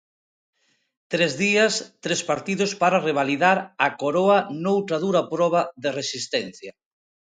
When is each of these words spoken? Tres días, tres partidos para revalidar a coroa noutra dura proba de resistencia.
Tres 1.13 1.31
días, 1.43 1.73
tres 2.03 2.21
partidos 2.31 2.71
para 2.81 3.03
revalidar 3.07 3.57
a 3.85 3.87
coroa 4.01 4.37
noutra 4.63 4.97
dura 5.05 5.21
proba 5.33 5.61
de 5.83 5.89
resistencia. 5.99 6.71